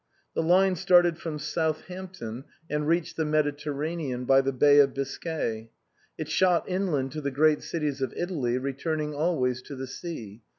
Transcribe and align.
The 0.33 0.41
line 0.41 0.75
started 0.75 1.19
from 1.19 1.37
Southampton 1.37 2.45
and 2.71 2.87
reached 2.87 3.17
the 3.17 3.23
Mediterranean 3.23 4.25
by 4.25 4.41
the 4.41 4.51
Bay 4.51 4.79
of 4.79 4.95
Biscay; 4.95 5.69
it 6.17 6.27
shot 6.27 6.67
inland 6.67 7.11
to 7.11 7.21
the 7.21 7.29
great 7.29 7.61
cities 7.61 8.01
of 8.01 8.11
Italy, 8.17 8.57
return 8.57 8.99
ing 9.01 9.13
always 9.13 9.61
to 9.61 9.75
the 9.75 9.85
sea. 9.85 10.41